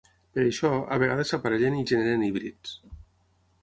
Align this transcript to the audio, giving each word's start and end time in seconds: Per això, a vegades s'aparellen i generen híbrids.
Per 0.37 0.39
això, 0.51 0.71
a 0.95 0.97
vegades 1.05 1.33
s'aparellen 1.35 1.79
i 1.83 1.87
generen 1.95 2.27
híbrids. 2.31 2.77